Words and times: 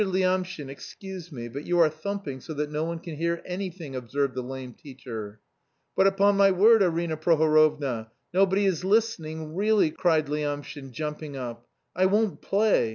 Lyamshin, 0.03 0.67
excuse 0.67 1.31
me, 1.31 1.47
but 1.47 1.63
you 1.67 1.77
are 1.79 1.87
thumping 1.87 2.41
so 2.41 2.55
that 2.55 2.71
no 2.71 2.83
one 2.83 2.97
can 2.97 3.17
hear 3.17 3.39
anything," 3.45 3.95
observed 3.95 4.33
the 4.33 4.41
lame 4.41 4.73
teacher. 4.73 5.39
"But, 5.95 6.07
upon 6.07 6.37
my 6.37 6.49
word, 6.49 6.81
Arina 6.81 7.17
Prohorovna, 7.17 8.09
nobody 8.33 8.65
is 8.65 8.83
listening, 8.83 9.53
really!" 9.55 9.91
cried 9.91 10.25
Lyamshin, 10.27 10.91
jumping 10.91 11.37
up. 11.37 11.67
"I 11.95 12.07
won't 12.07 12.41
play! 12.41 12.89